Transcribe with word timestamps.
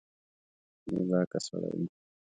بې 0.85 0.99
باکه 1.09 1.39
سړی 1.45 1.69
و 1.85 1.87